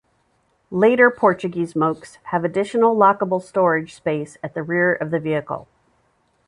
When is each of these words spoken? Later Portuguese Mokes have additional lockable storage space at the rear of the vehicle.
Later 0.71 1.11
Portuguese 1.11 1.75
Mokes 1.75 2.17
have 2.31 2.43
additional 2.43 2.95
lockable 2.95 3.39
storage 3.39 3.93
space 3.93 4.35
at 4.41 4.55
the 4.55 4.63
rear 4.63 4.95
of 4.95 5.11
the 5.11 5.19
vehicle. 5.19 5.67